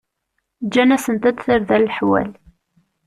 [0.65, 2.29] Gǧan-asent-d tarda leḥwal.